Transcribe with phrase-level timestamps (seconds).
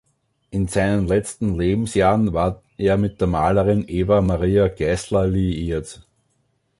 [0.49, 6.07] In seinen letzten Lebensjahren war er mit der Malerin Eva-Maria Geisler liiert.